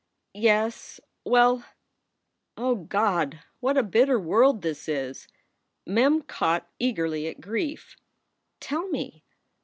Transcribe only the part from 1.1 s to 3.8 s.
Well O God! what